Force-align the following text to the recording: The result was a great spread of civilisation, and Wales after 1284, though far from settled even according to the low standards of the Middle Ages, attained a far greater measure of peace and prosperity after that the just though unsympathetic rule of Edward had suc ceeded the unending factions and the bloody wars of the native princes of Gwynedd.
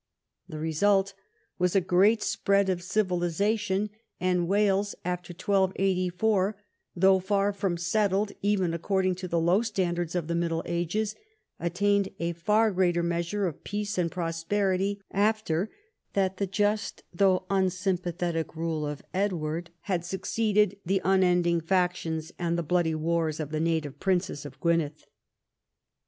The 0.49 0.57
result 0.57 1.13
was 1.59 1.75
a 1.75 1.79
great 1.79 2.23
spread 2.23 2.69
of 2.69 2.81
civilisation, 2.81 3.91
and 4.19 4.47
Wales 4.47 4.95
after 5.05 5.31
1284, 5.31 6.57
though 6.95 7.19
far 7.19 7.53
from 7.53 7.77
settled 7.77 8.31
even 8.41 8.73
according 8.73 9.13
to 9.17 9.27
the 9.27 9.39
low 9.39 9.61
standards 9.61 10.15
of 10.15 10.25
the 10.27 10.33
Middle 10.33 10.63
Ages, 10.65 11.13
attained 11.59 12.09
a 12.19 12.33
far 12.33 12.71
greater 12.71 13.03
measure 13.03 13.45
of 13.45 13.63
peace 13.63 13.99
and 13.99 14.11
prosperity 14.11 14.99
after 15.11 15.69
that 16.13 16.37
the 16.37 16.47
just 16.47 17.03
though 17.13 17.45
unsympathetic 17.51 18.55
rule 18.55 18.87
of 18.87 19.03
Edward 19.13 19.69
had 19.81 20.03
suc 20.03 20.21
ceeded 20.21 20.77
the 20.83 21.01
unending 21.05 21.61
factions 21.61 22.31
and 22.39 22.57
the 22.57 22.63
bloody 22.63 22.95
wars 22.95 23.39
of 23.39 23.51
the 23.51 23.59
native 23.59 23.99
princes 23.99 24.47
of 24.47 24.59
Gwynedd. 24.59 25.05